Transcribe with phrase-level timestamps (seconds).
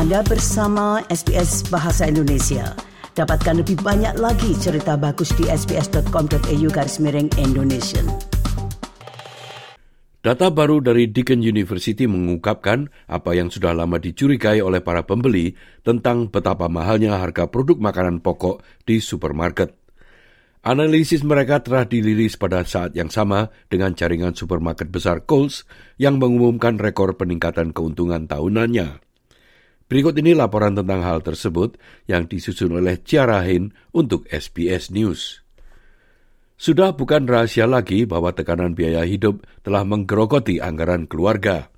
[0.00, 2.72] Anda bersama SBS Bahasa Indonesia.
[3.12, 8.00] Dapatkan lebih banyak lagi cerita bagus di sbs.com.au garis miring Indonesia.
[10.24, 15.52] Data baru dari Deakin University mengungkapkan apa yang sudah lama dicurigai oleh para pembeli
[15.84, 19.76] tentang betapa mahalnya harga produk makanan pokok di supermarket.
[20.64, 25.68] Analisis mereka telah dirilis pada saat yang sama dengan jaringan supermarket besar Coles
[26.00, 29.09] yang mengumumkan rekor peningkatan keuntungan tahunannya.
[29.90, 31.74] Berikut ini laporan tentang hal tersebut
[32.06, 35.42] yang disusun oleh Ciara Hin untuk SBS News.
[36.54, 41.74] Sudah bukan rahasia lagi bahwa tekanan biaya hidup telah menggerogoti anggaran keluarga.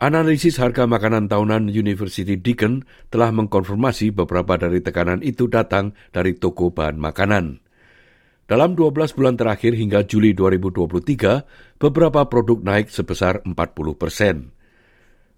[0.00, 6.72] Analisis harga makanan tahunan University Deakin telah mengkonfirmasi beberapa dari tekanan itu datang dari toko
[6.72, 7.60] bahan makanan.
[8.48, 13.52] Dalam 12 bulan terakhir hingga Juli 2023, beberapa produk naik sebesar 40
[13.92, 14.61] persen.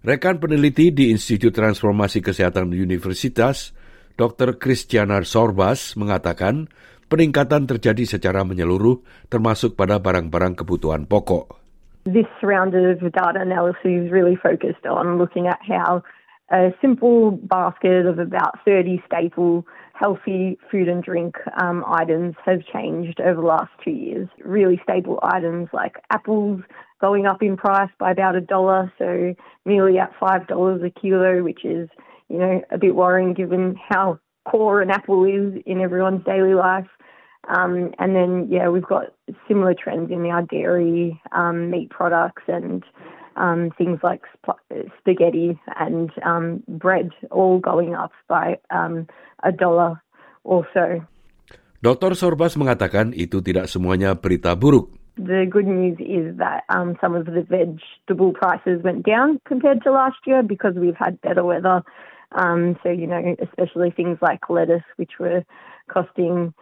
[0.05, 3.73] Rekan peneliti di Institut Transformasi Kesehatan Universitas,
[4.13, 4.61] Dr.
[4.61, 6.69] Christiana Sorbas mengatakan
[7.09, 9.01] peningkatan terjadi secara menyeluruh
[9.33, 11.57] termasuk pada barang-barang kebutuhan pokok.
[12.05, 16.05] This round of data analysis really focused on looking at how
[16.53, 19.65] a simple basket of about 30 staple
[19.97, 24.29] healthy food and drink um, items have changed over the last two years.
[24.45, 26.61] Really stable items like apples
[26.99, 31.43] going up in price by about a dollar, so nearly at five dollars a kilo,
[31.43, 31.89] which is
[32.29, 36.87] you know a bit worrying given how core an apple is in everyone's daily life.
[37.47, 39.13] Um, and then yeah, we've got
[39.47, 42.83] similar trends in our dairy, um, meat products, and
[43.35, 44.63] um, things like sp-
[44.97, 49.07] spaghetti and um, bread all going up by um,
[49.43, 50.01] a dollar
[50.43, 51.01] or so.
[51.85, 52.17] Dr.
[52.17, 55.04] Sorbas mengatakan itu tidak semuanya berita buruk.
[55.15, 59.91] The good news is that um, some of the vegetable prices went down compared to
[59.91, 61.83] last year because we've had better weather.
[62.35, 65.43] Um, so, you know, especially things like lettuce, which were
[65.87, 66.53] costing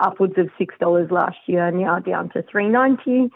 [0.00, 3.28] upwards of $6 last year, now down to three ninety.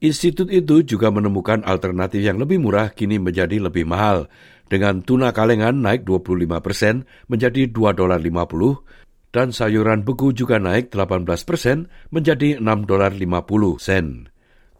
[0.00, 4.32] Institut itu juga menemukan alternatif yang lebih murah kini menjadi lebih mahal,
[4.72, 10.90] dengan tuna kalengan naik 25 persen menjadi 2 dolar 50 dan sayuran beku juga naik
[10.94, 14.30] 18 persen menjadi 6 dolar 50 sen.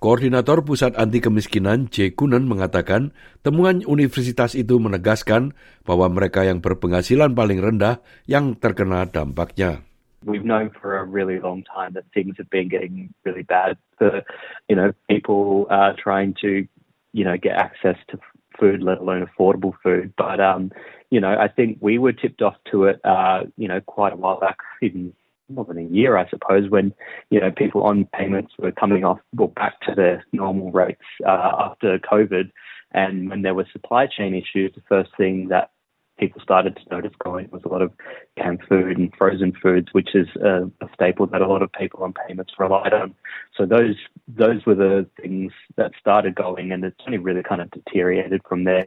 [0.01, 2.17] Koordinator Pusat Anti Kemiskinan J.
[2.17, 3.13] Kunen mengatakan
[3.45, 5.53] temuan universitas itu menegaskan
[5.85, 9.85] bahwa mereka yang berpenghasilan paling rendah yang terkena dampaknya.
[10.25, 14.25] We've known for a really long time that things have been getting really bad for,
[14.73, 16.65] you know, people uh, trying to,
[17.13, 18.17] you know, get access to
[18.57, 20.17] food, let alone affordable food.
[20.17, 20.73] But, um,
[21.11, 24.17] you know, I think we were tipped off to it, uh, you know, quite a
[24.17, 25.13] while back, even
[25.49, 26.95] more than a year, I suppose, when,
[27.31, 31.53] you know, people on payments were coming off, well, back to their normal rates uh,
[31.59, 32.51] after COVID.
[32.93, 35.71] And when there were supply chain issues, the first thing that
[36.19, 37.91] people started to notice going was a lot of
[38.37, 42.05] canned food and frozen foods, which is a, a staple that a lot of people
[42.05, 43.15] on payments relied on.
[43.57, 43.97] So those
[44.29, 48.65] those were the things that started going, and it's only really kind of deteriorated from
[48.65, 48.87] there.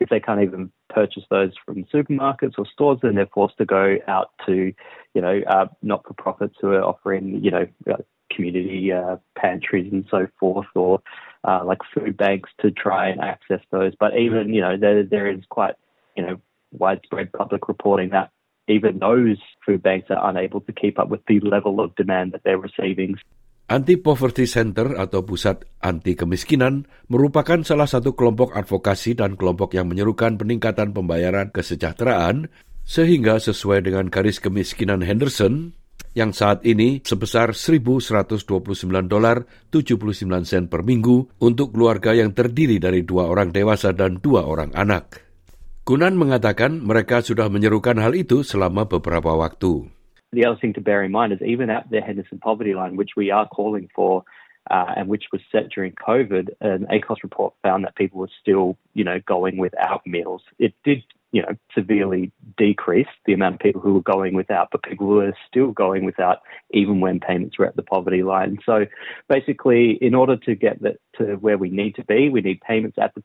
[0.00, 3.98] if they can't even purchase those from supermarkets or stores, then they're forced to go
[4.08, 4.72] out to,
[5.14, 7.96] you know, uh, not for profits who are offering, you know, uh,
[8.34, 11.02] community uh, pantries and so forth, or
[11.44, 13.92] uh, like food banks to try and access those.
[14.00, 15.74] But even, you know, there there is quite,
[16.16, 16.40] you know,
[16.72, 18.30] widespread public reporting that
[18.68, 22.42] even those food banks are unable to keep up with the level of demand that
[22.44, 23.16] they're receiving.
[23.70, 30.34] Anti-Poverty Center atau Pusat Anti Kemiskinan merupakan salah satu kelompok advokasi dan kelompok yang menyerukan
[30.34, 32.50] peningkatan pembayaran kesejahteraan
[32.82, 35.78] sehingga sesuai dengan garis kemiskinan Henderson
[36.18, 38.42] yang saat ini sebesar 1.129
[39.06, 44.50] dolar 79 sen per minggu untuk keluarga yang terdiri dari dua orang dewasa dan dua
[44.50, 45.22] orang anak.
[45.86, 49.99] Kunan mengatakan mereka sudah menyerukan hal itu selama beberapa waktu.
[50.32, 53.10] The other thing to bear in mind is even at the Henderson poverty line, which
[53.16, 54.24] we are calling for,
[54.70, 58.78] uh, and which was set during COVID, an ACOS report found that people were still,
[58.94, 60.42] you know, going without meals.
[60.58, 64.82] It did, you know, severely decrease the amount of people who were going without, but
[64.82, 66.38] people were still going without
[66.72, 68.58] even when payments were at the poverty line.
[68.64, 68.86] So
[69.28, 72.98] basically, in order to get that to where we need to be, we need payments
[73.00, 73.22] at the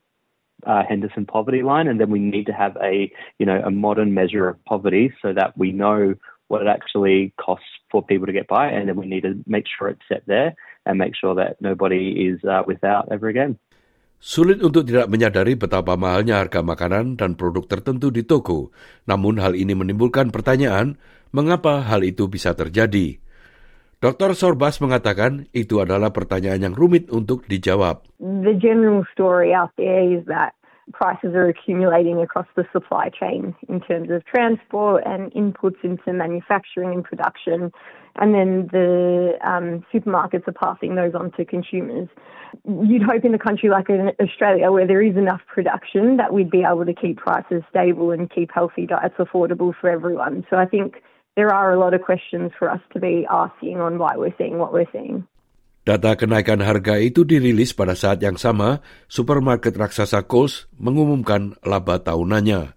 [0.65, 4.13] uh, Henderson poverty line, and then we need to have a you know a modern
[4.13, 6.15] measure of poverty so that we know
[6.47, 9.65] what it actually costs for people to get by, and then we need to make
[9.65, 10.53] sure it's set there
[10.85, 13.57] and make sure that nobody is uh, without ever again.
[14.21, 18.73] Sulit untuk tidak menyadari betapa mahalnya harga makanan dan produk tertentu di toko.
[19.05, 20.97] Namun hal ini menimbulkan pertanyaan,
[21.29, 23.21] mengapa hal itu bisa terjadi?
[24.01, 24.33] Dr.
[24.33, 28.05] Sorbas mengatakan itu adalah pertanyaan yang rumit untuk dijawab.
[28.21, 30.57] The general story out there is that
[30.93, 36.93] prices are accumulating across the supply chain in terms of transport and inputs into manufacturing
[36.93, 37.71] and production.
[38.17, 42.07] And then the um, supermarkets are passing those on to consumers.
[42.65, 43.87] You'd hope in a country like
[44.21, 48.29] Australia, where there is enough production, that we'd be able to keep prices stable and
[48.29, 50.45] keep healthy diets affordable for everyone.
[50.49, 51.01] So I think
[51.35, 54.57] there are a lot of questions for us to be asking on why we're seeing
[54.59, 55.27] what we're seeing.
[55.85, 62.73] Data kenaikan harga itu dirilis pada saat yang sama supermarket raksasa Coles mengumumkan laba tahunannya.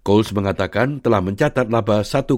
[0.00, 2.32] Coles mengatakan telah mencatat laba 1,09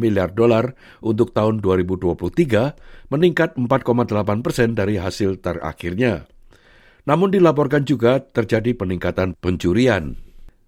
[0.00, 0.72] miliar dolar
[1.04, 6.24] untuk tahun 2023, meningkat 4,8 persen dari hasil terakhirnya.
[7.04, 10.16] Namun dilaporkan juga terjadi peningkatan pencurian.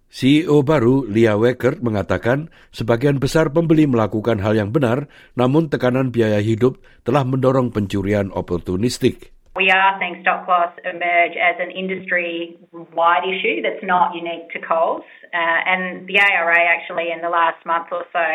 [0.07, 6.39] CEO baru Lia Weckert mengatakan sebagian besar pembeli melakukan hal yang benar, namun tekanan biaya
[6.39, 9.35] hidup telah mendorong pencurian oportunistik.
[9.57, 15.01] We are seeing stock loss emerge as an industry-wide issue that's not unique to Coles.
[15.33, 18.27] Uh, and the ARA actually in the last month or so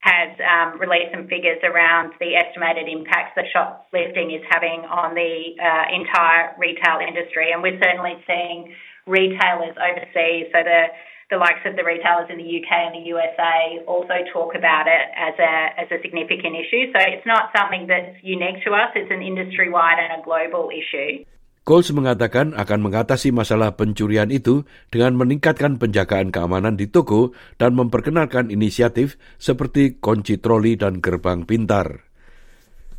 [0.00, 5.56] has um, released some figures around the estimated impacts that shoplifting is having on the
[5.60, 7.52] uh, entire retail industry.
[7.52, 8.76] And we're certainly seeing
[9.06, 10.92] retailers overseas, so the
[11.30, 15.04] the likes of the retailers in the UK and the USA also talk about it
[15.14, 16.90] as a as a significant issue.
[16.90, 20.74] So it's not something that's unique to us; it's an industry wide and a global
[20.74, 21.22] issue.
[21.62, 28.50] Coles mengatakan akan mengatasi masalah pencurian itu dengan meningkatkan penjagaan keamanan di toko dan memperkenalkan
[28.50, 32.10] inisiatif seperti kunci troli dan gerbang pintar.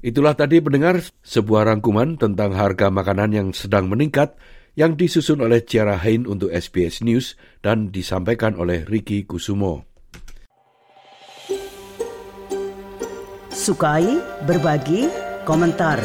[0.05, 4.37] Itulah tadi pendengar sebuah rangkuman tentang harga makanan yang sedang meningkat
[4.81, 9.85] yang disusun oleh Ciara Hain untuk SBS News dan disampaikan oleh Ricky Kusumo.
[13.53, 14.17] Sukai,
[14.49, 15.05] berbagi,
[15.45, 16.01] komentar.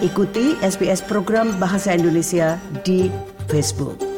[0.00, 3.12] Ikuti SBS program Bahasa Indonesia di
[3.52, 4.13] Facebook.